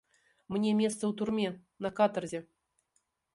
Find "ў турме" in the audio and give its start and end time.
1.09-1.49